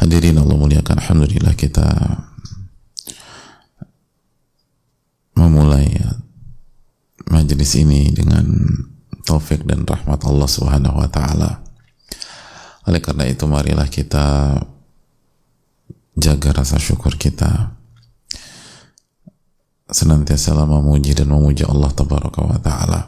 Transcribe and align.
Hadirin 0.00 0.40
Allah 0.40 0.56
muliakan 0.56 0.96
Alhamdulillah 0.98 1.52
kita 1.52 1.88
memulai 5.36 5.92
majelis 7.28 7.76
ini 7.76 8.12
dengan 8.12 8.44
taufik 9.24 9.64
dan 9.64 9.84
rahmat 9.84 10.24
Allah 10.24 10.48
Subhanahu 10.48 11.00
wa 11.00 11.08
taala. 11.08 11.64
Oleh 12.88 12.98
karena 12.98 13.28
itu 13.30 13.46
marilah 13.46 13.86
kita 13.86 14.58
jaga 16.18 16.50
rasa 16.52 16.76
syukur 16.76 17.16
kita 17.16 17.72
senantiasa 19.92 20.56
memuji 20.64 21.12
dan 21.12 21.28
memuji 21.28 21.68
Allah 21.68 21.92
tabaraka 21.92 22.40
wa 22.42 22.58
taala. 22.58 23.00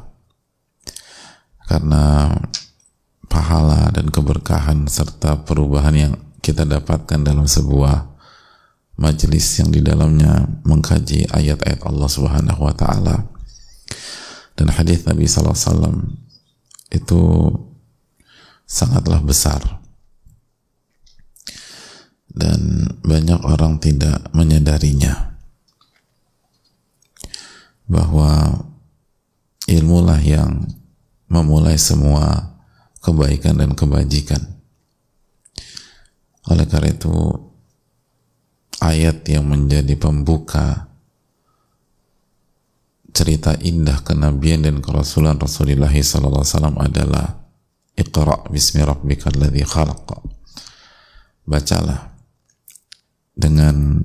Karena 1.65 2.29
pahala 3.27 3.89
dan 3.91 4.13
keberkahan 4.13 4.85
serta 4.85 5.43
perubahan 5.49 5.97
yang 5.97 6.15
kita 6.45 6.69
dapatkan 6.69 7.25
dalam 7.25 7.49
sebuah 7.49 8.13
majelis 9.01 9.57
yang 9.57 9.73
di 9.73 9.81
dalamnya 9.81 10.45
mengkaji 10.69 11.33
ayat-ayat 11.33 11.81
Allah 11.89 12.09
Subhanahu 12.13 12.61
wa 12.61 12.75
taala. 12.77 13.33
Dan 14.53 14.69
hadis 14.69 15.09
Nabi 15.09 15.25
sallallahu 15.25 15.57
alaihi 15.57 15.67
wasallam 15.73 15.97
itu 16.93 17.23
sangatlah 18.69 19.25
besar. 19.25 19.81
Dan 22.29 22.93
banyak 23.01 23.41
orang 23.41 23.81
tidak 23.81 24.29
menyadarinya. 24.37 25.39
Bahwa 27.89 28.63
ilmulah 29.65 30.21
yang 30.21 30.67
memulai 31.27 31.81
semua 31.81 32.55
kebaikan 33.03 33.59
dan 33.59 33.73
kebajikan 33.75 34.54
oleh 36.45 36.67
karena 36.69 36.93
itu 36.93 37.15
ayat 38.85 39.25
yang 39.33 39.49
menjadi 39.49 39.97
pembuka 39.97 40.93
cerita 43.15 43.57
indah 43.63 44.03
kenabian 44.05 44.61
dan 44.61 44.83
kerasulan 44.85 45.39
Rasulullah 45.41 45.89
SAW 45.89 46.77
adalah 46.83 47.47
Iqra 47.95 48.51
bismi 48.51 48.83
rabbika 48.83 49.31
alladhi 49.31 49.63
khalaq. 49.63 50.19
Bacalah 51.47 52.11
dengan 53.39 54.03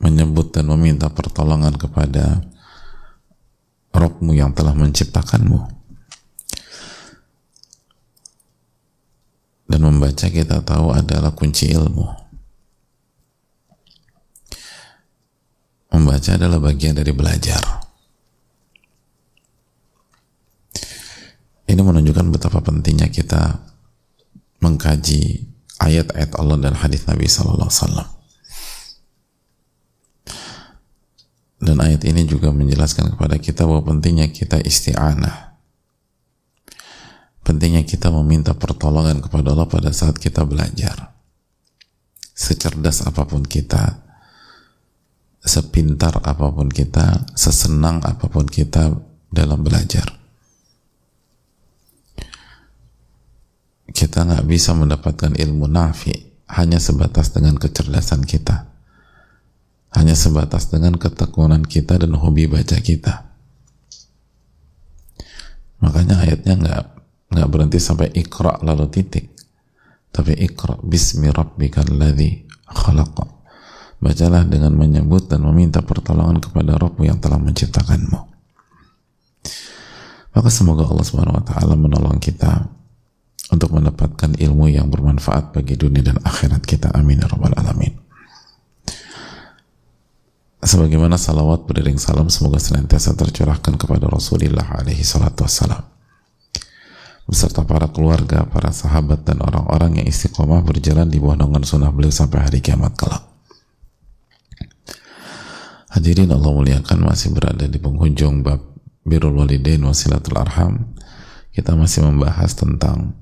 menyebut 0.00 0.56
dan 0.56 0.72
meminta 0.72 1.12
pertolongan 1.12 1.76
kepada 1.76 2.40
Rabbmu 3.92 4.32
yang 4.32 4.56
telah 4.56 4.72
menciptakanmu 4.72 5.79
dan 9.70 9.86
membaca 9.86 10.26
kita 10.26 10.66
tahu 10.66 10.90
adalah 10.90 11.30
kunci 11.30 11.70
ilmu. 11.70 12.10
Membaca 15.94 16.30
adalah 16.34 16.58
bagian 16.58 16.98
dari 16.98 17.14
belajar. 17.14 17.62
Ini 21.70 21.78
menunjukkan 21.78 22.26
betapa 22.34 22.58
pentingnya 22.66 23.06
kita 23.14 23.62
mengkaji 24.58 25.46
ayat-ayat 25.78 26.34
Allah 26.34 26.58
dan 26.58 26.74
hadis 26.74 27.06
Nabi 27.06 27.30
Sallallahu 27.30 27.70
Alaihi 27.70 27.78
Wasallam. 27.78 28.08
Dan 31.62 31.76
ayat 31.78 32.02
ini 32.10 32.26
juga 32.26 32.50
menjelaskan 32.50 33.14
kepada 33.14 33.38
kita 33.38 33.70
bahwa 33.70 33.86
pentingnya 33.86 34.26
kita 34.34 34.58
isti'anah 34.58 35.49
pentingnya 37.50 37.82
kita 37.82 38.14
meminta 38.14 38.54
pertolongan 38.54 39.18
kepada 39.18 39.50
Allah 39.50 39.66
pada 39.66 39.90
saat 39.90 40.14
kita 40.22 40.46
belajar. 40.46 41.10
Secerdas 42.30 43.02
apa 43.02 43.26
pun 43.26 43.42
kita 43.42 44.06
sepintar 45.42 46.22
apa 46.22 46.46
pun 46.54 46.70
kita 46.70 47.26
sesenang 47.34 48.06
apa 48.06 48.30
pun 48.30 48.46
kita 48.46 48.94
dalam 49.34 49.66
belajar. 49.66 50.06
Kita 53.90 54.30
nggak 54.30 54.46
bisa 54.46 54.70
mendapatkan 54.78 55.34
ilmu 55.34 55.66
nafi 55.66 56.14
hanya 56.54 56.78
sebatas 56.78 57.34
dengan 57.34 57.58
kecerdasan 57.58 58.22
kita. 58.22 58.70
Hanya 59.90 60.14
sebatas 60.14 60.70
dengan 60.70 60.94
ketekunan 60.94 61.66
kita 61.66 61.98
dan 61.98 62.14
hobi 62.14 62.46
baca 62.46 62.78
kita. 62.78 63.26
Makanya 65.82 66.22
ayatnya 66.22 66.54
nggak 66.54 66.99
nggak 67.30 67.48
berhenti 67.48 67.78
sampai 67.78 68.10
ikra 68.12 68.60
lalu 68.66 68.90
titik. 68.90 69.30
Tapi 70.10 70.34
ikra 70.34 70.74
bismi 70.82 71.30
rabbikal 71.30 71.86
ladzi 71.94 72.42
khalaq 72.66 73.40
bacalah 74.00 74.48
dengan 74.48 74.72
menyebut 74.74 75.28
dan 75.28 75.44
meminta 75.44 75.84
pertolongan 75.84 76.40
kepada 76.40 76.80
Rabbmu 76.80 77.04
yang 77.04 77.20
telah 77.20 77.36
menciptakanmu. 77.36 78.20
Maka 80.30 80.48
semoga 80.48 80.88
Allah 80.88 81.04
Subhanahu 81.04 81.36
wa 81.36 81.44
taala 81.44 81.76
menolong 81.76 82.16
kita 82.16 82.64
untuk 83.52 83.76
mendapatkan 83.76 84.40
ilmu 84.40 84.72
yang 84.72 84.88
bermanfaat 84.88 85.52
bagi 85.52 85.76
dunia 85.76 86.00
dan 86.00 86.16
akhirat 86.22 86.64
kita. 86.64 86.88
Amin 86.96 87.20
ya 87.20 87.28
rabbal 87.28 87.52
alamin. 87.54 87.92
Sebagaimana 90.60 91.16
salawat 91.16 91.64
beriring 91.64 91.96
salam 91.96 92.28
semoga 92.28 92.60
senantiasa 92.60 93.16
tercurahkan 93.16 93.80
kepada 93.80 94.06
Rasulullah 94.06 94.76
alaihi 94.76 95.00
salatu 95.00 95.48
wassalam 95.48 95.99
beserta 97.30 97.62
para 97.62 97.86
keluarga, 97.86 98.42
para 98.42 98.74
sahabat 98.74 99.22
dan 99.22 99.38
orang-orang 99.38 100.02
yang 100.02 100.06
istiqomah 100.10 100.66
berjalan 100.66 101.06
di 101.06 101.22
bawah 101.22 101.38
naungan 101.38 101.62
sunnah 101.62 101.94
beliau 101.94 102.10
sampai 102.10 102.42
hari 102.42 102.58
kiamat 102.58 102.98
kelak. 102.98 103.22
Hadirin 105.94 106.34
Allah 106.34 106.50
muliakan 106.50 107.06
masih 107.06 107.30
berada 107.30 107.70
di 107.70 107.78
penghujung 107.78 108.42
bab 108.42 108.58
birrul 109.06 109.38
walidain 109.38 109.78
wasilatul 109.86 110.42
arham. 110.42 110.90
Kita 111.54 111.78
masih 111.78 112.02
membahas 112.10 112.50
tentang 112.58 113.14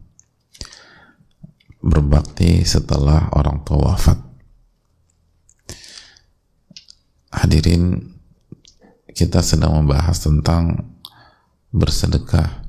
berbakti 1.84 2.64
setelah 2.64 3.28
orang 3.36 3.60
tua 3.68 3.92
wafat. 3.92 4.16
Hadirin 7.28 8.08
kita 9.12 9.44
sedang 9.44 9.84
membahas 9.84 10.16
tentang 10.16 10.96
bersedekah 11.72 12.67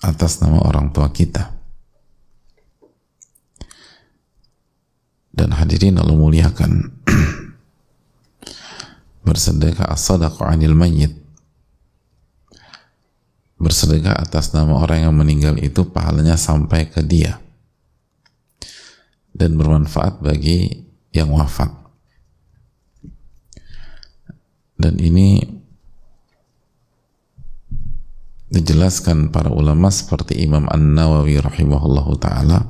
atas 0.00 0.40
nama 0.40 0.64
orang 0.64 0.92
tua 0.92 1.12
kita. 1.12 1.52
Dan 5.30 5.56
hadirin 5.56 6.00
Allah 6.00 6.16
muliakan. 6.16 7.00
Bersedekah 9.26 9.88
as-sadaqah 9.88 10.52
anil 10.52 10.76
mayyit. 10.76 11.16
Bersedekah 13.60 14.16
atas 14.16 14.56
nama 14.56 14.80
orang 14.80 15.08
yang 15.08 15.14
meninggal 15.16 15.60
itu 15.60 15.84
pahalanya 15.88 16.36
sampai 16.40 16.88
ke 16.88 17.04
dia. 17.04 17.40
Dan 19.30 19.60
bermanfaat 19.60 20.24
bagi 20.24 20.88
yang 21.12 21.32
wafat. 21.32 21.70
Dan 24.80 24.96
ini 24.96 25.59
dijelaskan 28.50 29.30
para 29.30 29.48
ulama 29.54 29.94
seperti 29.94 30.42
Imam 30.42 30.66
An-Nawawi 30.66 31.38
rahimahullahu 31.38 32.18
taala 32.18 32.66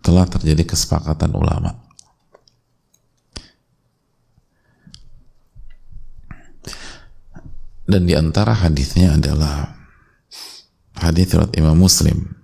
telah 0.00 0.24
terjadi 0.24 0.64
kesepakatan 0.64 1.36
ulama. 1.36 1.76
Dan 7.86 8.02
di 8.08 8.18
antara 8.18 8.50
hadisnya 8.50 9.14
adalah 9.14 9.78
hadis 10.98 11.30
riwayat 11.30 11.54
Imam 11.54 11.78
Muslim. 11.78 12.34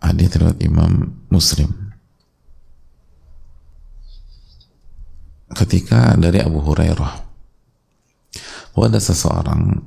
Hadis 0.00 0.32
riwayat 0.38 0.56
Imam 0.64 1.20
Muslim 1.28 1.85
ketika 5.54 6.18
dari 6.18 6.42
Abu 6.42 6.58
Hurairah 6.62 7.26
ada 8.76 9.00
seseorang 9.00 9.82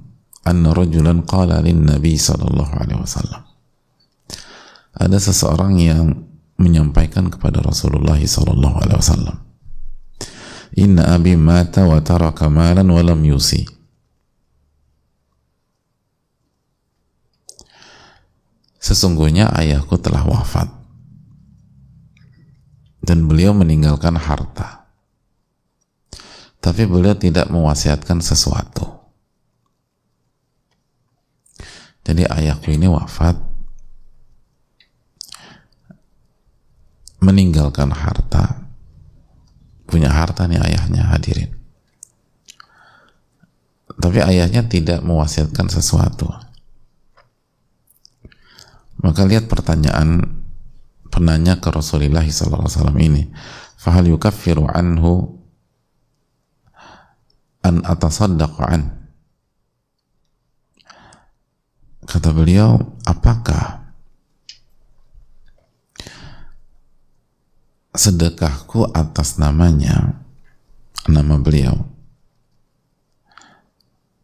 anna 0.47 0.73
rajulan 0.73 1.21
qala 1.21 1.61
lin 1.61 1.85
nabi 1.85 2.17
sallallahu 2.17 2.73
alaihi 2.73 2.97
wasallam. 2.97 3.45
Ada 4.97 5.21
seseorang 5.21 5.77
yang 5.77 6.25
menyampaikan 6.57 7.29
kepada 7.29 7.61
Rasulullah 7.61 8.17
sallallahu 8.17 8.81
alaihi 8.81 8.99
wasallam 8.99 9.37
inna 10.79 11.11
abi 11.11 11.33
mata 11.33 11.85
wa 11.85 11.97
taraka 11.99 12.47
malan 12.47 12.87
wa 12.89 13.01
lam 13.01 13.21
yusi. 13.25 13.65
Sesungguhnya 18.79 19.51
ayahku 19.53 19.99
telah 19.99 20.23
wafat. 20.23 20.71
Dan 23.03 23.25
beliau 23.25 23.57
meninggalkan 23.57 24.15
harta 24.15 24.78
tapi 26.59 26.83
beliau 26.83 27.15
tidak 27.15 27.47
mewasiatkan 27.47 28.19
sesuatu. 28.19 28.99
Jadi 32.03 32.25
ayahku 32.25 32.73
ini 32.73 32.89
wafat 32.89 33.37
meninggalkan 37.19 37.91
harta 37.91 38.65
punya 39.89 40.13
harta 40.13 40.45
nih 40.45 40.61
ayahnya 40.61 41.09
hadirin. 41.09 41.51
Tapi 43.99 44.23
ayahnya 44.23 44.63
tidak 44.69 45.03
mewasiatkan 45.03 45.67
sesuatu. 45.67 46.29
Maka 48.99 49.27
lihat 49.27 49.51
pertanyaan 49.51 50.39
penanya 51.11 51.59
ke 51.59 51.67
Rasulullah 51.71 52.23
SAW 52.23 52.95
ini. 52.99 53.27
Fahal 53.75 54.07
yukaffiru 54.11 54.67
anhu 54.71 55.38
an 57.63 57.83
an 57.85 58.83
Kata 62.09 62.33
beliau, 62.33 62.97
apakah 63.05 63.93
sedekahku 67.93 68.89
atas 68.97 69.37
namanya, 69.37 70.17
nama 71.05 71.37
beliau, 71.37 71.85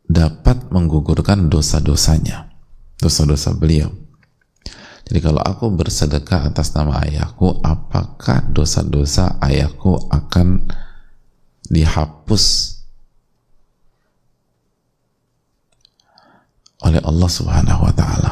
dapat 0.10 0.66
menggugurkan 0.74 1.46
dosa-dosanya, 1.46 2.50
dosa-dosa 2.98 3.54
beliau. 3.54 3.94
Jadi 5.06 5.20
kalau 5.22 5.46
aku 5.46 5.70
bersedekah 5.70 6.50
atas 6.50 6.74
nama 6.74 7.06
ayahku, 7.06 7.62
apakah 7.62 8.42
dosa-dosa 8.50 9.38
ayahku 9.46 10.10
akan 10.10 10.66
dihapus 11.70 12.76
oleh 16.86 16.95
Allah 17.06 17.30
Subhanahu 17.30 17.82
wa 17.86 17.94
taala. 17.94 18.32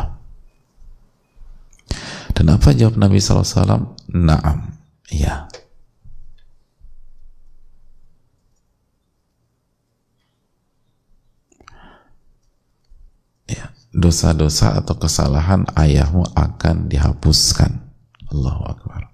Dan 2.34 2.50
apa 2.50 2.74
jawab 2.74 2.98
Nabi 2.98 3.22
SAW? 3.22 3.94
Naam. 4.10 4.74
Ya. 5.14 5.46
Ya, 13.46 13.70
dosa-dosa 13.94 14.74
atau 14.82 14.98
kesalahan 14.98 15.70
ayahmu 15.78 16.26
akan 16.34 16.90
dihapuskan. 16.90 17.86
Allahu 18.34 18.66
Akbar. 18.66 19.14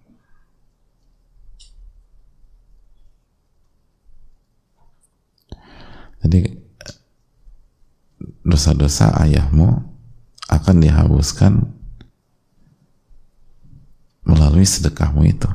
Jadi 6.24 6.69
dosa-dosa 8.44 9.14
ayahmu 9.24 9.84
akan 10.50 10.76
dihapuskan 10.82 11.54
melalui 14.26 14.66
sedekahmu 14.66 15.26
itu. 15.26 15.50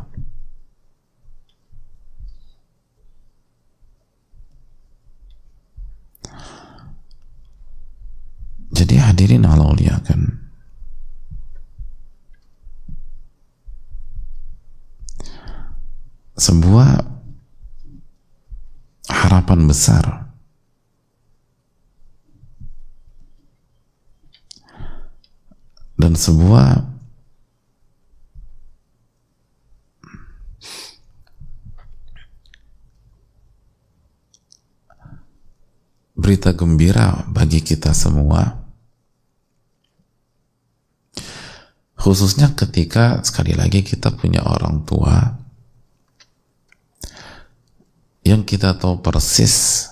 Jadi 8.74 8.98
hadirin 8.98 9.46
Allah 9.46 9.70
muliakan. 9.70 10.42
Sebuah 16.34 16.98
harapan 19.06 19.70
besar 19.70 20.23
dan 26.04 26.20
sebuah 26.20 26.84
berita 36.12 36.52
gembira 36.52 37.24
bagi 37.32 37.64
kita 37.64 37.96
semua. 37.96 38.68
Khususnya 41.96 42.52
ketika 42.52 43.24
sekali 43.24 43.56
lagi 43.56 43.80
kita 43.80 44.12
punya 44.12 44.44
orang 44.44 44.84
tua 44.84 45.40
yang 48.28 48.44
kita 48.44 48.76
tahu 48.76 49.00
persis 49.00 49.88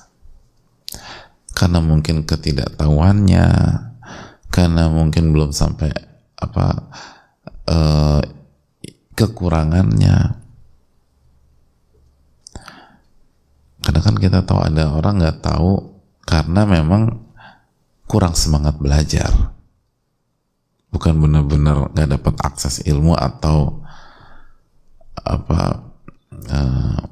karena 1.56 1.81
mungkin 1.81 2.29
ketidaktahuannya 2.29 3.49
karena 4.52 4.93
mungkin 4.93 5.32
belum 5.32 5.50
sampai 5.50 5.88
apa 6.37 6.93
uh, 7.72 8.20
kekurangannya. 9.16 10.37
Karena 13.82 14.00
kan 14.04 14.16
kita 14.20 14.44
tahu 14.44 14.60
ada 14.62 14.93
orang 14.93 15.25
nggak 15.25 15.40
tahu 15.43 15.99
karena 16.28 16.69
memang 16.69 17.25
kurang 18.04 18.37
semangat 18.37 18.76
belajar. 18.76 19.32
Bukan 20.93 21.16
benar-benar 21.16 21.88
nggak 21.96 22.20
dapat 22.20 22.34
akses 22.44 22.84
ilmu 22.84 23.16
atau 23.16 23.81
apa 25.17 25.81
uh, 26.53 27.03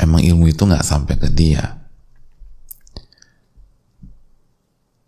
emang 0.00 0.24
ilmu 0.24 0.48
itu 0.48 0.64
nggak 0.64 0.86
sampai 0.86 1.20
ke 1.20 1.28
dia 1.28 1.83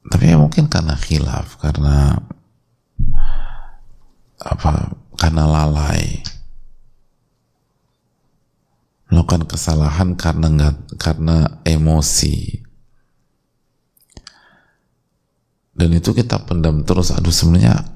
tapi 0.06 0.30
ya 0.30 0.38
mungkin 0.38 0.70
karena 0.70 0.94
khilaf 0.94 1.58
karena 1.58 2.22
apa 4.38 4.94
karena 5.18 5.44
lalai. 5.48 6.22
Melakukan 9.06 9.46
kesalahan 9.46 10.18
karena 10.18 10.46
nggak 10.50 10.98
karena 10.98 11.62
emosi. 11.62 12.62
Dan 15.76 15.92
itu 15.92 16.10
kita 16.16 16.42
pendam 16.42 16.82
terus 16.82 17.14
aduh 17.14 17.30
sebenarnya 17.30 17.86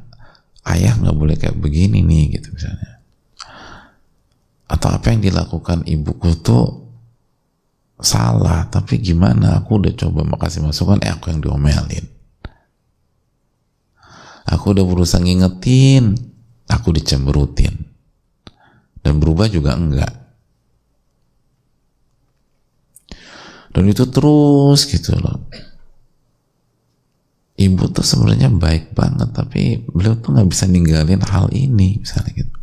ayah 0.70 0.94
nggak 1.00 1.16
boleh 1.16 1.36
kayak 1.38 1.58
begini 1.58 2.04
nih 2.04 2.38
gitu 2.38 2.54
misalnya. 2.54 3.02
Atau 4.70 4.94
apa 4.94 5.10
yang 5.10 5.18
dilakukan 5.22 5.82
ibuku 5.86 6.38
tuh 6.38 6.89
salah 8.02 8.68
tapi 8.68 9.00
gimana? 9.00 9.60
Aku 9.62 9.80
udah 9.80 9.92
coba 9.96 10.24
makasih 10.24 10.64
masukan 10.64 11.00
eh 11.04 11.12
aku 11.12 11.32
yang 11.32 11.40
diomelin. 11.40 12.06
Aku 14.50 14.74
udah 14.74 14.82
berusaha 14.82 15.22
ngingetin 15.22 16.18
aku 16.66 16.94
dicemberutin 16.94 17.74
dan 19.02 19.18
berubah 19.18 19.46
juga 19.50 19.74
enggak. 19.78 20.14
Dan 23.70 23.86
itu 23.86 24.02
terus 24.10 24.82
gitu 24.90 25.14
loh. 25.14 25.46
Ibu 27.60 27.92
tuh 27.92 28.02
sebenarnya 28.02 28.48
baik 28.50 28.96
banget 28.96 29.30
tapi 29.36 29.84
beliau 29.84 30.16
tuh 30.18 30.32
nggak 30.32 30.48
bisa 30.48 30.64
ninggalin 30.66 31.22
hal 31.22 31.52
ini 31.52 32.00
misalnya 32.00 32.32
gitu. 32.34 32.56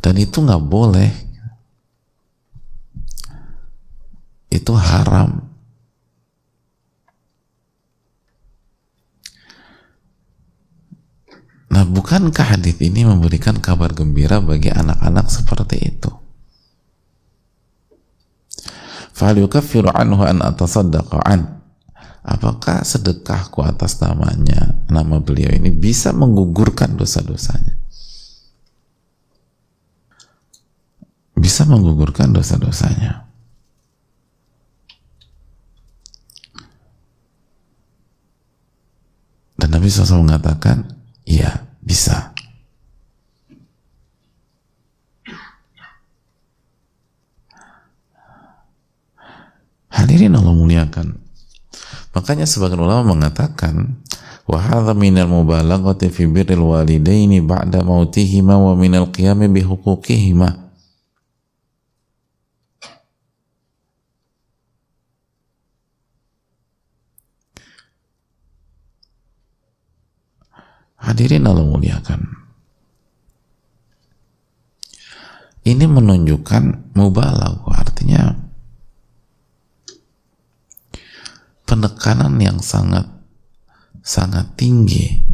Dan 0.00 0.14
itu 0.18 0.36
nggak 0.40 0.64
boleh 0.66 1.23
itu 4.64 4.72
haram. 4.72 5.44
Nah, 11.68 11.84
bukankah 11.84 12.56
hadis 12.56 12.80
ini 12.80 13.04
memberikan 13.04 13.60
kabar 13.60 13.92
gembira 13.92 14.40
bagi 14.40 14.72
anak-anak 14.72 15.28
seperti 15.28 15.76
itu? 15.84 16.08
Falyukaffiru 19.12 19.92
anhu 19.92 20.24
an 20.24 20.40
atasaddaqa. 20.40 21.20
Apakah 22.24 22.80
sedekahku 22.88 23.60
atas 23.60 24.00
namanya, 24.00 24.80
nama 24.88 25.20
beliau 25.20 25.52
ini 25.52 25.68
bisa 25.68 26.08
menggugurkan 26.16 26.96
dosa-dosanya? 26.96 27.76
Bisa 31.36 31.68
menggugurkan 31.68 32.32
dosa-dosanya. 32.32 33.23
Nabi 39.74 39.90
SAW 39.90 40.22
mengatakan, 40.22 40.86
iya 41.26 41.66
bisa. 41.82 42.30
Hadirin 49.90 50.38
Allah 50.38 50.54
muliakan. 50.54 51.18
Makanya 52.14 52.46
sebagian 52.46 52.86
ulama 52.86 53.18
mengatakan 53.18 53.98
wa 54.46 54.62
hadha 54.62 54.94
minal 54.94 55.26
mubalaghati 55.26 56.06
fi 56.14 56.30
birril 56.30 56.62
walidaini 56.62 57.42
ba'da 57.42 57.82
mautihima 57.82 58.54
wa 58.54 58.78
minal 58.78 59.10
Hadirin 71.04 71.44
Allah 71.44 71.68
muliakan. 71.68 72.20
Ini 75.64 75.84
menunjukkan 75.84 76.96
mubalag, 76.96 77.60
artinya 77.68 78.36
penekanan 81.64 82.36
yang 82.40 82.60
sangat 82.60 83.04
sangat 84.00 84.48
tinggi. 84.56 85.24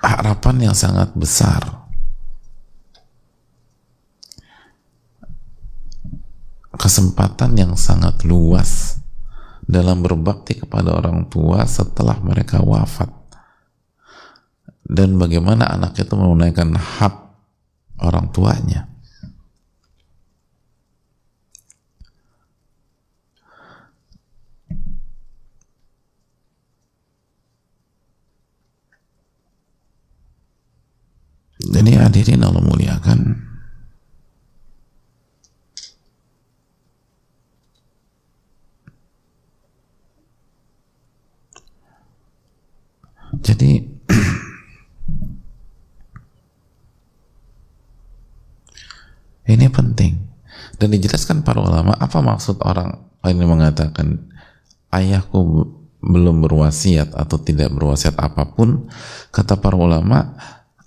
Harapan 0.00 0.72
yang 0.72 0.76
sangat 0.76 1.12
besar. 1.16 1.88
Kesempatan 6.76 7.56
yang 7.56 7.72
sangat 7.76 8.24
luas 8.24 9.01
dalam 9.72 10.04
berbakti 10.04 10.60
kepada 10.60 10.92
orang 10.92 11.32
tua 11.32 11.64
setelah 11.64 12.20
mereka 12.20 12.60
wafat. 12.60 13.08
Dan 14.84 15.16
bagaimana 15.16 15.64
anak 15.72 15.96
itu 15.96 16.12
menunaikan 16.12 16.76
hak 16.76 17.14
orang 18.04 18.28
tuanya. 18.28 18.92
Jadi 31.62 31.96
hadirin 31.96 32.44
Allah 32.44 32.60
muliakan 32.60 33.51
Jadi 43.40 43.80
ini 49.56 49.66
penting. 49.72 50.20
Dan 50.76 50.92
dijelaskan 50.92 51.40
para 51.46 51.62
ulama 51.62 51.94
apa 51.96 52.20
maksud 52.20 52.60
orang 52.60 53.08
ini 53.24 53.46
mengatakan 53.46 54.28
ayahku 54.90 55.64
belum 56.02 56.42
berwasiat 56.42 57.14
atau 57.14 57.38
tidak 57.38 57.70
berwasiat 57.70 58.18
apa 58.18 58.50
pun 58.50 58.90
kata 59.30 59.62
para 59.62 59.78
ulama 59.78 60.34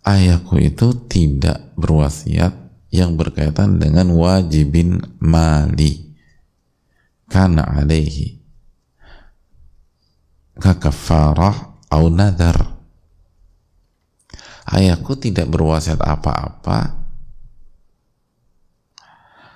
ayahku 0.04 0.60
itu 0.60 0.92
tidak 1.08 1.72
berwasiat 1.80 2.52
yang 2.92 3.16
berkaitan 3.16 3.80
dengan 3.80 4.12
wajibin 4.16 5.00
mali. 5.20 6.16
Karena 7.26 7.66
alaihi. 7.68 8.40
Kakafarah 10.56 11.75
au 11.90 12.10
nadar 12.10 12.76
ayahku 14.70 15.14
tidak 15.18 15.50
berwasiat 15.50 16.02
apa-apa. 16.02 17.06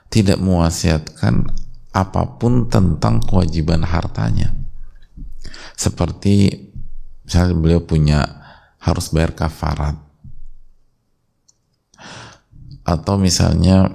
Tidak 0.09 0.41
mewasiatkan 0.41 1.45
apa 1.93 2.23
pun 2.41 2.65
tentang 2.65 3.21
kewajiban 3.21 3.85
hartanya. 3.85 4.53
Seperti 5.77 6.49
misalnya 7.25 7.55
beliau 7.57 7.81
punya 7.85 8.25
harus 8.81 9.13
bayar 9.13 9.37
kafarat. 9.37 9.97
Atau 12.81 13.21
misalnya 13.21 13.85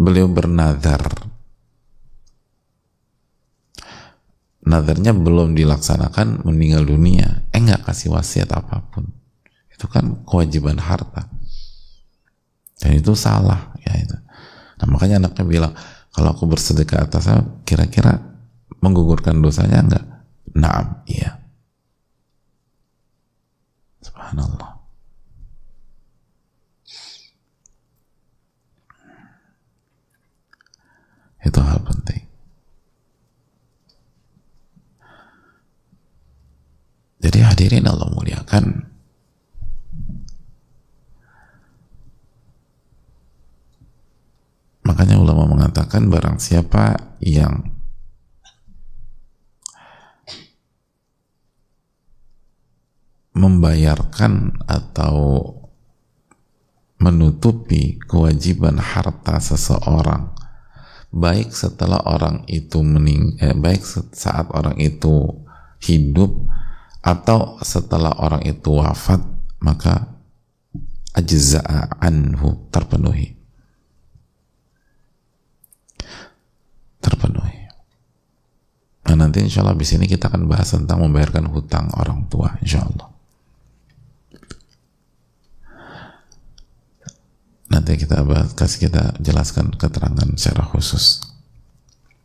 beliau 0.00 0.32
bernadar 0.32 1.28
nadarnya 4.64 5.12
belum 5.12 5.52
dilaksanakan 5.52 6.40
meninggal 6.48 6.88
dunia 6.88 7.43
eh 7.54 7.60
nggak 7.62 7.86
kasih 7.86 8.10
wasiat 8.10 8.50
apa 8.50 8.82
pun. 8.90 9.06
Itu 9.70 9.86
kan 9.86 10.26
kewajiban 10.26 10.82
harta. 10.82 11.30
Dan 12.82 12.98
itu 12.98 13.14
salah 13.14 13.70
ya 13.86 13.94
itu. 13.94 14.16
Nah 14.82 14.86
makanya 14.90 15.22
anaknya 15.22 15.44
bilang 15.46 15.72
kalau 16.10 16.34
aku 16.34 16.50
bersedekah 16.50 17.06
atas 17.06 17.30
kira-kira 17.62 18.18
menggugurkan 18.82 19.38
dosanya 19.38 19.78
enggak 19.86 20.04
naam 20.54 21.06
iya. 21.06 21.38
Subhanallah. 24.02 24.74
Itu 31.44 31.60
hal 31.60 31.80
penting. 31.84 32.24
Jadi 37.24 37.40
hadirin 37.40 37.88
Allah 37.88 38.12
muliakan. 38.12 38.84
Makanya 44.84 45.16
ulama 45.16 45.48
mengatakan 45.48 46.12
barang 46.12 46.36
siapa 46.36 47.16
yang 47.24 47.72
membayarkan 53.32 54.60
atau 54.68 55.16
menutupi 57.00 57.96
kewajiban 58.04 58.76
harta 58.76 59.40
seseorang 59.40 60.28
baik 61.08 61.50
setelah 61.50 62.04
orang 62.04 62.44
itu 62.46 62.84
mening 62.84 63.40
eh, 63.40 63.56
baik 63.56 63.82
saat 64.12 64.50
orang 64.52 64.76
itu 64.76 65.40
hidup 65.82 66.30
atau 67.04 67.60
setelah 67.60 68.16
orang 68.16 68.40
itu 68.48 68.80
wafat 68.80 69.20
maka 69.60 70.08
ajza'a 71.12 72.00
anhu 72.00 72.64
terpenuhi. 72.72 73.36
Terpenuhi. 77.04 77.68
Nah 79.04 79.14
nanti 79.20 79.44
insya 79.44 79.60
Allah 79.60 79.76
di 79.76 79.84
sini 79.84 80.08
kita 80.08 80.32
akan 80.32 80.48
bahas 80.48 80.72
tentang 80.72 81.04
membayarkan 81.04 81.52
hutang 81.52 81.92
orang 82.00 82.24
tua 82.32 82.56
insya 82.64 82.80
Allah 82.80 83.12
nanti 87.74 87.98
kita 87.98 88.22
bahas, 88.22 88.54
kasih 88.54 88.86
kita 88.88 89.18
jelaskan 89.18 89.74
keterangan 89.74 90.30
secara 90.38 90.62
khusus. 90.62 91.26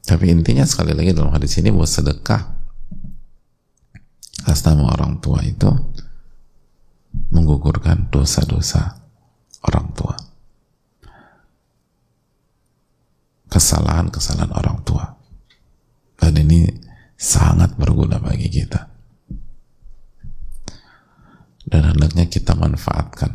Tapi 0.05 0.29
intinya 0.29 0.63
sekali 0.63 0.93
lagi 0.93 1.11
dalam 1.11 1.33
hadis 1.33 1.57
ini 1.57 1.73
buat 1.73 1.89
sedekah 1.89 2.58
atas 4.59 4.75
nama 4.75 4.91
orang 4.91 5.23
tua 5.23 5.39
itu 5.39 5.71
menggugurkan 7.31 8.11
dosa-dosa 8.11 8.99
orang 9.63 9.87
tua. 9.95 10.15
Kesalahan-kesalahan 13.47 14.51
orang 14.51 14.83
tua. 14.83 15.15
Dan 16.19 16.43
ini 16.43 16.67
sangat 17.15 17.79
berguna 17.79 18.19
bagi 18.19 18.51
kita. 18.51 18.83
Dan 21.63 21.95
hendaknya 21.95 22.27
kita 22.27 22.51
manfaatkan. 22.59 23.31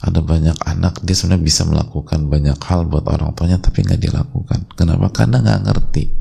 Ada 0.00 0.24
banyak 0.24 0.56
anak 0.64 1.04
dia 1.04 1.12
sebenarnya 1.12 1.44
bisa 1.44 1.62
melakukan 1.68 2.24
banyak 2.32 2.56
hal 2.56 2.88
buat 2.88 3.04
orang 3.04 3.36
tuanya 3.36 3.60
tapi 3.60 3.84
nggak 3.84 4.00
dilakukan. 4.00 4.64
Kenapa? 4.72 5.12
Karena 5.12 5.44
nggak 5.44 5.60
ngerti 5.68 6.19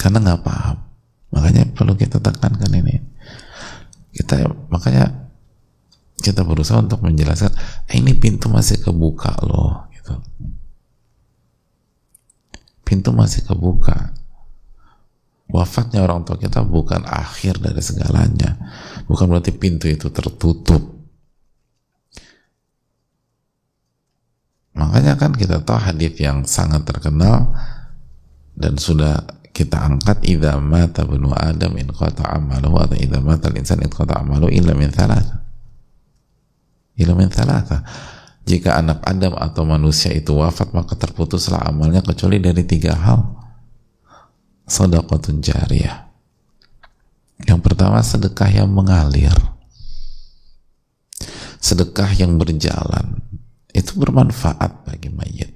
karena 0.00 0.16
nggak 0.24 0.40
paham. 0.40 0.80
Makanya 1.36 1.68
perlu 1.76 1.92
kita 1.92 2.16
tekankan 2.24 2.72
ini. 2.72 2.96
Kita 4.16 4.48
makanya 4.72 5.28
kita 6.24 6.40
berusaha 6.40 6.80
untuk 6.80 7.04
menjelaskan 7.04 7.52
eh, 7.84 8.00
ini 8.00 8.16
pintu 8.16 8.48
masih 8.48 8.80
kebuka 8.80 9.36
loh 9.44 9.92
gitu. 9.92 10.16
Pintu 12.80 13.12
masih 13.12 13.44
kebuka. 13.44 14.16
Wafatnya 15.50 16.00
orang 16.00 16.24
tua 16.24 16.40
kita 16.40 16.64
bukan 16.64 17.04
akhir 17.04 17.60
dari 17.60 17.82
segalanya. 17.84 18.56
Bukan 19.04 19.28
berarti 19.28 19.52
pintu 19.52 19.84
itu 19.90 20.08
tertutup. 20.08 20.80
Makanya 24.72 25.18
kan 25.18 25.34
kita 25.34 25.60
tahu 25.60 25.76
hadis 25.76 26.14
yang 26.22 26.46
sangat 26.46 26.86
terkenal 26.86 27.52
dan 28.54 28.78
sudah 28.78 29.39
kita 29.50 29.76
angkat 29.82 30.22
idza 30.22 30.56
mata 30.62 31.02
bunu 31.02 31.34
adam 31.34 31.74
in 31.76 31.90
qata 31.90 32.22
amalu 32.38 32.70
atau 32.78 32.96
idza 32.96 33.18
mata 33.18 33.50
al-insan 33.50 33.82
in 33.82 33.90
qata 33.90 34.22
amalu 34.22 34.48
illa 34.54 34.72
min 34.72 34.88
thalatha. 34.88 35.42
Illa 36.94 37.12
min 37.18 37.28
thalatha. 37.28 37.82
Jika 38.44 38.82
anak 38.82 39.04
Adam 39.06 39.38
atau 39.38 39.62
manusia 39.62 40.10
itu 40.10 40.34
wafat 40.34 40.74
maka 40.74 40.98
terputuslah 40.98 41.70
amalnya 41.70 42.02
kecuali 42.02 42.42
dari 42.42 42.66
tiga 42.66 42.98
hal. 42.98 43.20
Sedekatun 44.66 45.38
jariyah. 45.38 46.10
Yang 47.46 47.60
pertama 47.62 48.02
sedekah 48.02 48.50
yang 48.50 48.68
mengalir. 48.74 49.34
Sedekah 51.62 52.10
yang 52.16 52.40
berjalan. 52.40 53.22
Itu 53.70 54.02
bermanfaat 54.02 54.82
bagi 54.82 55.14
mayit 55.14 55.49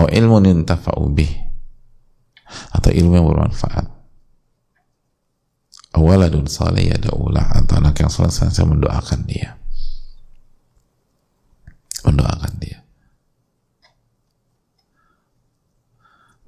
atau 0.00 0.08
ilmu 0.08 0.40
nintafa'u 0.40 1.12
bih. 1.12 1.28
Atau 2.72 2.88
ilmu 2.88 3.20
yang 3.20 3.28
bermanfaat. 3.28 3.84
Awaladun 5.92 6.48
salih 6.48 6.88
yada'ulah 6.88 7.60
atau 7.60 7.84
anak 7.84 8.00
yang 8.00 8.08
salat 8.08 8.32
saya 8.32 8.64
mendoakan 8.64 9.20
dia. 9.28 9.60
Mendoakan 12.08 12.52
dia. 12.56 12.80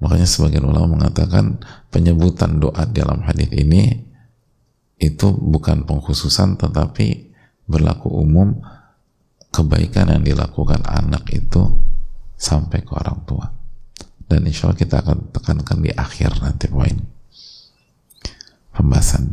Makanya 0.01 0.25
sebagian 0.25 0.65
ulama 0.65 0.97
mengatakan 0.97 1.61
penyebutan 1.93 2.57
doa 2.57 2.89
dalam 2.89 3.21
hadis 3.21 3.53
ini 3.53 4.01
itu 4.97 5.29
bukan 5.29 5.85
pengkhususan 5.85 6.57
tetapi 6.57 7.29
berlaku 7.69 8.09
umum 8.09 8.65
kebaikan 9.53 10.09
yang 10.09 10.25
dilakukan 10.25 10.81
anak 10.89 11.29
itu 11.29 11.92
sampai 12.43 12.83
ke 12.83 12.91
orang 12.91 13.23
tua. 13.23 13.47
Dan 14.27 14.43
insya 14.43 14.67
Allah 14.67 14.79
kita 14.83 14.99
akan 14.99 15.31
tekankan 15.31 15.79
di 15.79 15.91
akhir 15.95 16.43
nanti 16.43 16.67
poin 16.67 16.99
pembahasan 18.75 19.31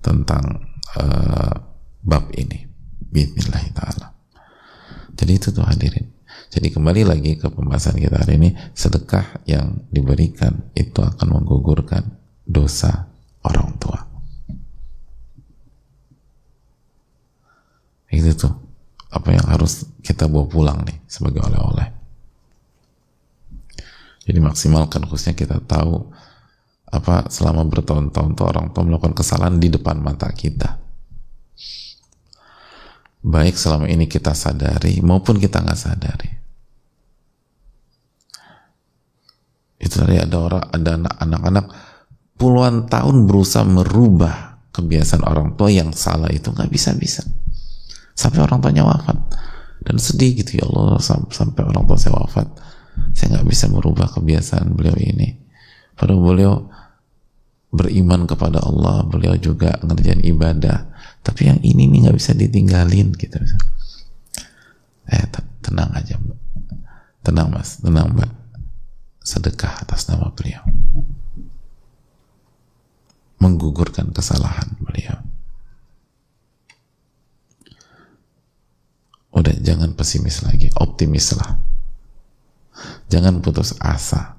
tentang 0.00 0.64
uh, 0.96 1.52
bab 2.00 2.32
ini. 2.32 2.64
Bismillah 3.10 3.60
jadi 5.20 5.36
itu 5.36 5.52
tuh 5.52 5.68
hadirin. 5.68 6.08
Jadi 6.48 6.72
kembali 6.72 7.04
lagi 7.04 7.36
ke 7.36 7.52
pembahasan 7.52 8.00
kita 8.00 8.24
hari 8.24 8.40
ini 8.40 8.50
sedekah 8.72 9.44
yang 9.44 9.84
diberikan 9.92 10.72
itu 10.72 11.04
akan 11.04 11.38
menggugurkan 11.38 12.16
dosa 12.48 13.06
orang 13.44 13.76
tua. 13.76 14.00
Itu 18.10 18.32
tuh 18.34 18.54
apa 19.12 19.28
yang 19.28 19.46
harus 19.46 19.86
kita 20.00 20.24
bawa 20.26 20.48
pulang 20.48 20.80
nih 20.88 20.98
sebagai 21.06 21.44
oleh-oleh 21.44 21.99
jadi 24.30 24.38
maksimalkan 24.38 25.10
khususnya 25.10 25.34
kita 25.34 25.58
tahu 25.66 26.06
apa 26.86 27.26
selama 27.26 27.66
bertahun-tahun 27.66 28.38
tuh 28.38 28.46
orang 28.46 28.70
tua 28.70 28.86
melakukan 28.86 29.10
kesalahan 29.10 29.58
di 29.58 29.74
depan 29.74 29.98
mata 29.98 30.30
kita. 30.30 30.78
Baik 33.26 33.58
selama 33.58 33.90
ini 33.90 34.06
kita 34.06 34.30
sadari 34.30 35.02
maupun 35.02 35.42
kita 35.42 35.66
nggak 35.66 35.80
sadari. 35.82 36.30
Itu 39.82 39.98
tadi 39.98 40.22
ada 40.22 40.36
orang, 40.38 40.64
ada 40.78 40.90
anak-anak 41.26 41.66
puluhan 42.38 42.86
tahun 42.86 43.26
berusaha 43.26 43.66
merubah 43.66 44.62
kebiasaan 44.70 45.26
orang 45.26 45.58
tua 45.58 45.74
yang 45.74 45.90
salah 45.90 46.30
itu 46.30 46.54
nggak 46.54 46.70
bisa-bisa. 46.70 47.26
Sampai 48.14 48.46
orang 48.46 48.62
tuanya 48.62 48.86
wafat 48.86 49.18
dan 49.82 49.98
sedih 49.98 50.38
gitu 50.38 50.62
ya 50.62 50.70
Allah 50.70 51.02
sampai 51.02 51.66
orang 51.66 51.82
tua 51.82 51.98
saya 51.98 52.14
wafat 52.14 52.69
saya 53.14 53.38
nggak 53.38 53.48
bisa 53.48 53.68
merubah 53.68 54.08
kebiasaan 54.10 54.72
beliau 54.72 54.96
ini. 54.96 55.36
Padahal 55.94 56.20
beliau 56.24 56.54
beriman 57.70 58.26
kepada 58.26 58.64
Allah 58.64 59.06
beliau 59.06 59.36
juga 59.38 59.78
ngerjain 59.84 60.24
ibadah. 60.24 60.90
Tapi 61.20 61.52
yang 61.52 61.60
ini 61.60 61.86
nih 61.86 62.08
nggak 62.08 62.16
bisa 62.16 62.32
ditinggalin 62.32 63.12
gitu. 63.14 63.36
Eh 65.10 65.26
tenang 65.60 65.90
aja 65.92 66.16
mbak. 66.16 66.38
Tenang 67.20 67.48
mas. 67.52 67.78
Tenang 67.78 68.08
mbak. 68.16 68.30
Sedekah 69.20 69.84
atas 69.84 70.08
nama 70.08 70.32
beliau. 70.32 70.64
Menggugurkan 73.40 74.12
kesalahan 74.16 74.76
beliau. 74.80 75.20
Udah 79.30 79.54
jangan 79.60 79.92
pesimis 79.92 80.42
lagi. 80.42 80.72
Optimislah 80.74 81.69
Jangan 83.10 83.42
putus 83.42 83.74
asa. 83.82 84.38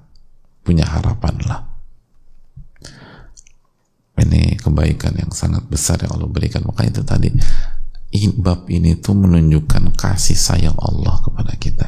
Punya 0.64 0.88
harapanlah. 0.88 1.68
Ini 4.16 4.56
kebaikan 4.56 5.12
yang 5.18 5.28
sangat 5.34 5.68
besar 5.68 6.00
yang 6.00 6.16
Allah 6.16 6.30
berikan. 6.32 6.64
Maka 6.64 6.88
itu 6.88 7.04
tadi, 7.04 7.28
bab 8.40 8.64
ini 8.72 8.96
tuh 8.96 9.12
menunjukkan 9.12 9.92
kasih 9.92 10.38
sayang 10.38 10.78
Allah 10.80 11.20
kepada 11.20 11.52
kita. 11.60 11.86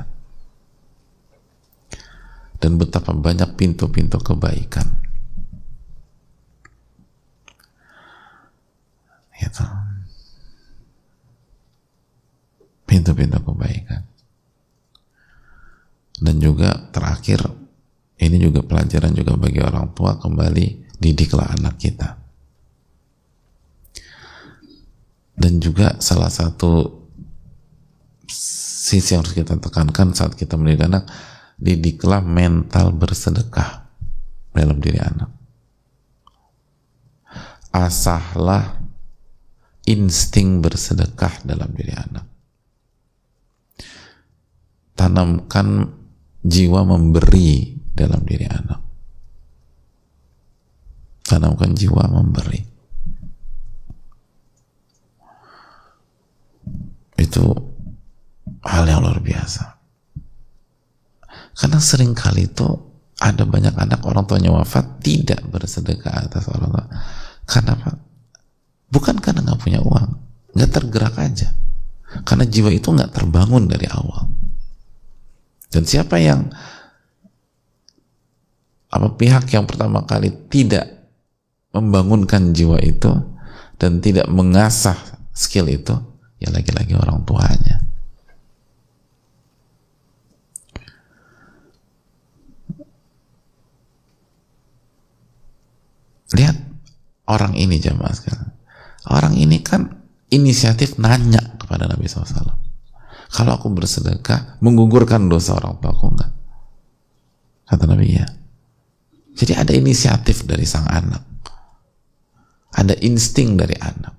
Dan 2.60 2.76
betapa 2.76 3.16
banyak 3.16 3.56
pintu-pintu 3.56 4.20
kebaikan. 4.20 4.84
Gitu. 9.40 9.66
Pintu-pintu 12.84 13.38
kebaikan 13.40 14.13
dan 16.24 16.40
juga 16.40 16.88
terakhir 16.88 17.44
ini 18.16 18.40
juga 18.40 18.64
pelajaran 18.64 19.12
juga 19.12 19.36
bagi 19.36 19.60
orang 19.60 19.92
tua 19.92 20.16
kembali 20.16 20.96
didiklah 20.96 21.52
anak 21.60 21.76
kita. 21.76 22.16
Dan 25.36 25.60
juga 25.60 26.00
salah 26.00 26.32
satu 26.32 27.04
sisi 28.30 29.12
yang 29.12 29.20
harus 29.20 29.36
kita 29.36 29.58
tekankan 29.60 30.16
saat 30.16 30.32
kita 30.38 30.56
mendidik 30.56 30.88
anak 30.88 31.04
didiklah 31.60 32.24
mental 32.24 32.94
bersedekah 32.94 33.84
dalam 34.54 34.78
diri 34.80 35.02
anak. 35.02 35.28
Asahlah 37.74 38.78
insting 39.84 40.62
bersedekah 40.62 41.42
dalam 41.42 41.74
diri 41.74 41.92
anak. 41.92 42.24
Tanamkan 44.94 45.90
jiwa 46.44 46.84
memberi 46.84 47.72
dalam 47.96 48.20
diri 48.28 48.44
anak. 48.44 48.80
Tanamkan 51.24 51.72
jiwa 51.72 52.04
memberi. 52.04 52.60
Itu 57.16 57.44
hal 58.60 58.84
yang 58.84 59.00
luar 59.00 59.24
biasa. 59.24 59.64
Karena 61.56 61.78
sering 61.80 62.12
kali 62.12 62.44
itu 62.44 62.68
ada 63.24 63.48
banyak 63.48 63.72
anak 63.72 64.04
orang 64.04 64.28
tuanya 64.28 64.52
wafat 64.52 65.00
tidak 65.00 65.40
bersedekah 65.48 66.28
atas 66.28 66.44
orang 66.52 66.76
tua. 66.76 66.86
Karena 67.48 67.72
apa? 67.72 67.90
bukan 68.94 69.18
karena 69.18 69.42
nggak 69.42 69.58
punya 69.58 69.80
uang 69.80 70.10
nggak 70.54 70.70
tergerak 70.70 71.16
aja. 71.18 71.56
Karena 72.22 72.44
jiwa 72.46 72.70
itu 72.70 72.92
nggak 72.94 73.10
terbangun 73.10 73.66
dari 73.66 73.88
awal 73.90 74.33
dan 75.74 75.82
siapa 75.82 76.22
yang 76.22 76.54
apa 78.94 79.10
pihak 79.18 79.50
yang 79.50 79.66
pertama 79.66 80.06
kali 80.06 80.30
tidak 80.46 81.10
membangunkan 81.74 82.54
jiwa 82.54 82.78
itu 82.78 83.10
dan 83.74 83.98
tidak 83.98 84.30
mengasah 84.30 84.94
skill 85.34 85.66
itu 85.66 85.98
ya 86.38 86.54
lagi-lagi 86.54 86.94
orang 86.94 87.26
tuanya. 87.26 87.82
Lihat 96.38 96.54
orang 97.26 97.58
ini 97.58 97.82
jamaah 97.82 98.14
sekarang. 98.14 98.54
Orang 99.10 99.34
ini 99.34 99.58
kan 99.58 100.06
inisiatif 100.30 101.02
nanya 101.02 101.58
kepada 101.58 101.90
Nabi 101.90 102.06
SAW 102.06 102.63
kalau 103.34 103.58
aku 103.58 103.66
bersedekah 103.74 104.62
menggugurkan 104.62 105.26
dosa 105.26 105.58
orang 105.58 105.82
tua 105.82 105.90
aku 105.90 106.06
enggak. 106.14 106.30
Kata 107.66 107.84
Nabi 107.90 108.14
ya 108.14 108.26
jadi 109.34 109.58
ada 109.58 109.74
inisiatif 109.74 110.46
dari 110.46 110.62
sang 110.62 110.86
anak. 110.86 111.22
Ada 112.74 112.94
insting 113.02 113.58
dari 113.58 113.74
anak. 113.74 114.14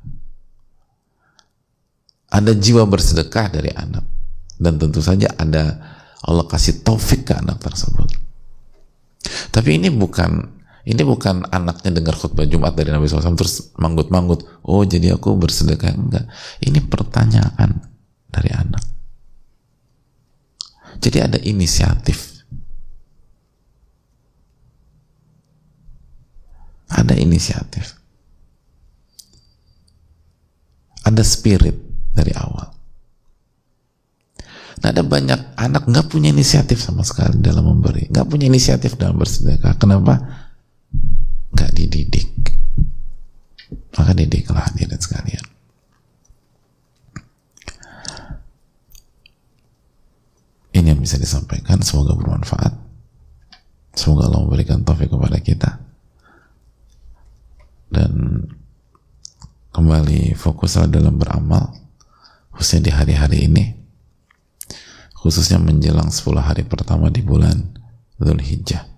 Ada 2.35 2.51
jiwa 2.51 2.83
bersedekah 2.83 3.47
dari 3.47 3.71
anak. 3.71 4.03
Dan 4.59 4.75
tentu 4.75 4.99
saja 4.99 5.31
ada 5.35 5.79
Allah 6.23 6.47
kasih 6.47 6.83
taufik 6.83 7.27
ke 7.27 7.33
anak 7.35 7.63
tersebut. 7.63 8.11
Tapi 9.51 9.79
ini 9.79 9.87
bukan 9.87 10.51
ini 10.85 11.01
bukan 11.01 11.47
anaknya 11.49 11.97
dengar 11.97 12.13
khutbah 12.19 12.45
Jumat 12.45 12.77
dari 12.77 12.93
Nabi 12.93 13.09
SAW 13.09 13.39
terus 13.39 13.73
manggut-manggut 13.79 14.67
oh 14.67 14.83
jadi 14.83 15.15
aku 15.15 15.39
bersedekah? 15.39 15.95
Enggak. 15.95 16.27
Ini 16.59 16.83
pertanyaan 16.83 17.95
Jadi 20.99 21.17
ada 21.21 21.39
inisiatif. 21.41 22.43
Ada 26.89 27.17
inisiatif. 27.17 27.97
Ada 31.05 31.21
spirit 31.21 31.77
dari 32.15 32.33
awal. 32.33 32.75
Nah 34.81 34.93
ada 34.93 35.01
banyak 35.01 35.57
anak 35.57 35.89
nggak 35.89 36.13
punya 36.13 36.29
inisiatif 36.29 36.77
sama 36.77 37.01
sekali 37.01 37.41
dalam 37.41 37.65
memberi, 37.65 38.05
nggak 38.11 38.27
punya 38.29 38.45
inisiatif 38.45 38.93
dalam 38.99 39.17
bersedekah. 39.17 39.73
Kenapa? 39.81 40.19
Nggak 41.55 41.71
dididik. 41.73 42.29
Maka 43.95 44.11
didiklah 44.11 44.69
hadirin 44.69 44.99
sekalian. 44.99 45.45
Ini 50.75 50.91
yang 50.91 50.94
bisa 51.05 51.21
disampaikan, 51.21 51.85
semoga 51.85 52.17
bermanfaat. 52.17 52.73
Semoga 53.93 54.25
Allah 54.25 54.41
memberikan 54.41 54.81
taufik 54.81 55.13
kepada 55.13 55.37
kita. 55.37 55.77
Dan 57.93 58.41
kembali 59.69 60.33
fokuslah 60.33 60.89
dalam 60.89 61.21
beramal, 61.21 61.77
khususnya 62.57 62.89
di 62.89 62.91
hari-hari 62.91 63.37
ini, 63.45 63.63
khususnya 65.13 65.61
menjelang 65.61 66.09
10 66.09 66.41
hari 66.41 66.65
pertama 66.65 67.13
di 67.13 67.21
bulan 67.21 67.77
Dhul 68.17 68.41
Hijjah. 68.41 68.89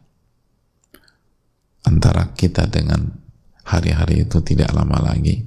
Antara 1.84 2.32
kita 2.32 2.72
dengan 2.72 3.20
hari-hari 3.68 4.24
itu 4.24 4.40
tidak 4.48 4.72
lama 4.72 5.12
lagi. 5.12 5.44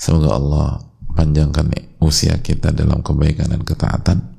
Semoga 0.00 0.40
Allah 0.40 0.68
panjangkan 1.12 1.68
usia 2.00 2.40
kita 2.40 2.72
dalam 2.72 3.04
kebaikan 3.04 3.52
dan 3.52 3.60
ketaatan 3.60 4.31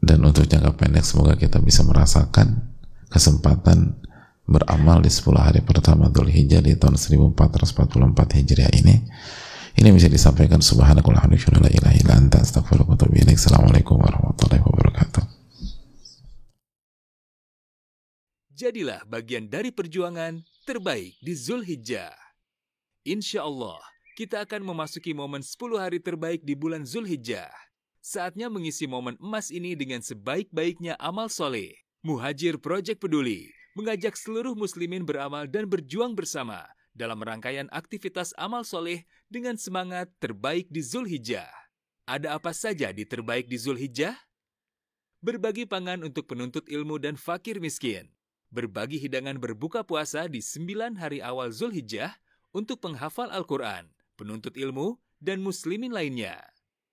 dan 0.00 0.24
untuk 0.24 0.48
jangka 0.48 0.76
pendek 0.76 1.04
semoga 1.04 1.36
kita 1.36 1.60
bisa 1.60 1.84
merasakan 1.84 2.72
kesempatan 3.12 4.00
beramal 4.48 5.04
di 5.04 5.12
10 5.12 5.30
hari 5.36 5.60
pertama 5.62 6.10
Dhul 6.10 6.32
Hijjah 6.32 6.64
di 6.64 6.74
tahun 6.74 6.96
1444 6.98 8.36
Hijriah 8.40 8.72
ini 8.74 9.06
ini 9.78 9.88
bisa 9.94 10.10
disampaikan 10.10 10.58
assalamualaikum 13.38 14.00
warahmatullahi 14.00 14.64
wabarakatuh 14.64 15.40
Jadilah 18.60 19.00
bagian 19.08 19.48
dari 19.48 19.72
perjuangan 19.72 20.44
terbaik 20.68 21.16
di 21.24 21.32
Zulhijjah. 21.32 22.12
Insya 23.08 23.48
Allah, 23.48 23.80
kita 24.12 24.44
akan 24.44 24.60
memasuki 24.60 25.16
momen 25.16 25.40
10 25.40 25.80
hari 25.80 25.96
terbaik 25.96 26.44
di 26.44 26.52
bulan 26.52 26.84
Zulhijjah. 26.84 27.48
Saatnya 28.00 28.48
mengisi 28.48 28.88
momen 28.88 29.20
emas 29.20 29.52
ini 29.52 29.76
dengan 29.76 30.00
sebaik-baiknya 30.00 30.96
amal 30.96 31.28
soleh. 31.28 31.76
Muhajir 32.00 32.56
Project 32.56 32.96
Peduli 32.96 33.52
mengajak 33.76 34.16
seluruh 34.16 34.56
muslimin 34.56 35.04
beramal 35.04 35.44
dan 35.44 35.68
berjuang 35.68 36.16
bersama 36.16 36.64
dalam 36.96 37.20
rangkaian 37.20 37.68
aktivitas 37.68 38.32
amal 38.40 38.64
soleh 38.64 39.04
dengan 39.28 39.60
semangat 39.60 40.08
terbaik 40.16 40.72
di 40.72 40.80
Zulhijjah. 40.80 41.52
Ada 42.08 42.40
apa 42.40 42.56
saja 42.56 42.88
di 42.88 43.04
terbaik 43.04 43.52
di 43.52 43.60
Zulhijjah? 43.60 44.16
Berbagi 45.20 45.68
pangan 45.68 46.00
untuk 46.00 46.24
penuntut 46.24 46.64
ilmu 46.72 46.96
dan 46.96 47.20
fakir 47.20 47.60
miskin. 47.60 48.08
Berbagi 48.48 48.96
hidangan 48.96 49.36
berbuka 49.36 49.84
puasa 49.84 50.24
di 50.24 50.40
sembilan 50.40 50.96
hari 50.96 51.20
awal 51.20 51.52
Zulhijjah 51.52 52.16
untuk 52.56 52.80
penghafal 52.80 53.28
Al-Quran, 53.28 53.92
penuntut 54.16 54.56
ilmu, 54.56 54.96
dan 55.20 55.44
muslimin 55.44 55.92
lainnya 55.92 56.40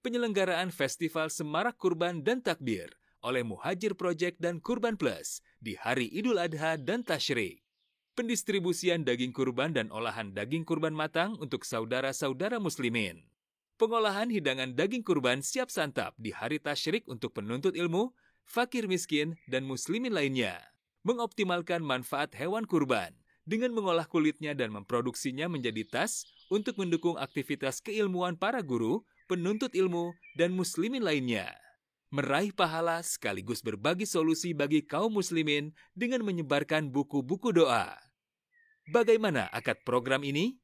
penyelenggaraan 0.01 0.69
Festival 0.73 1.31
Semarak 1.33 1.77
Kurban 1.77 2.21
dan 2.21 2.41
Takbir 2.43 2.93
oleh 3.25 3.41
Muhajir 3.41 3.97
Project 3.97 4.37
dan 4.37 4.61
Kurban 4.61 4.95
Plus 4.95 5.41
di 5.57 5.73
hari 5.73 6.07
Idul 6.13 6.37
Adha 6.37 6.77
dan 6.77 7.01
Tashrik. 7.01 7.65
Pendistribusian 8.17 9.05
daging 9.05 9.29
kurban 9.29 9.77
dan 9.77 9.93
olahan 9.93 10.33
daging 10.33 10.65
kurban 10.65 10.93
matang 10.93 11.37
untuk 11.37 11.61
saudara-saudara 11.61 12.57
muslimin. 12.57 13.21
Pengolahan 13.77 14.33
hidangan 14.33 14.73
daging 14.73 15.05
kurban 15.05 15.45
siap 15.45 15.69
santap 15.69 16.17
di 16.17 16.33
hari 16.33 16.57
Tashrik 16.57 17.05
untuk 17.05 17.37
penuntut 17.37 17.77
ilmu, 17.77 18.09
fakir 18.41 18.89
miskin, 18.89 19.37
dan 19.45 19.69
muslimin 19.69 20.17
lainnya. 20.17 20.57
Mengoptimalkan 21.05 21.85
manfaat 21.85 22.33
hewan 22.33 22.65
kurban 22.65 23.13
dengan 23.45 23.71
mengolah 23.77 24.09
kulitnya 24.09 24.57
dan 24.57 24.73
memproduksinya 24.73 25.45
menjadi 25.45 25.85
tas 25.85 26.25
untuk 26.49 26.75
mendukung 26.81 27.21
aktivitas 27.21 27.85
keilmuan 27.85 28.33
para 28.33 28.65
guru, 28.65 29.05
penuntut 29.27 29.75
ilmu, 29.75 30.15
dan 30.39 30.55
muslimin 30.55 31.03
lainnya. 31.03 31.53
Meraih 32.07 32.55
pahala 32.55 33.03
sekaligus 33.03 33.59
berbagi 33.59 34.07
solusi 34.07 34.55
bagi 34.55 34.79
kaum 34.81 35.19
muslimin 35.19 35.75
dengan 35.91 36.23
menyebarkan 36.23 36.87
buku-buku 36.87 37.51
doa. 37.51 37.99
Bagaimana 38.87 39.51
akad 39.51 39.83
program 39.83 40.23
ini? 40.23 40.55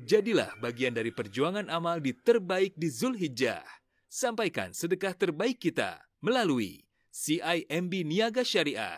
Jadilah 0.00 0.56
bagian 0.64 0.96
dari 0.96 1.12
perjuangan 1.12 1.68
amal 1.68 2.00
di 2.00 2.16
terbaik 2.16 2.72
di 2.72 2.88
Zulhijjah. 2.88 3.60
Sampaikan 4.08 4.72
sedekah 4.72 5.12
terbaik 5.12 5.60
kita 5.60 6.00
melalui 6.24 6.88
CIMB 7.12 8.08
Niaga 8.08 8.40
Syariah 8.40 8.96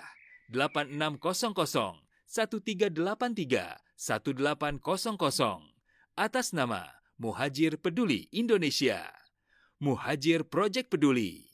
8600 0.49 2.07
1383 2.31 3.83
1800 3.99 5.75
atas 6.17 6.47
nama 6.55 6.87
Muhajir 7.19 7.83
Peduli 7.83 8.31
Indonesia. 8.33 9.05
Muhajir 9.83 10.47
Project 10.47 10.87
Peduli 10.89 11.52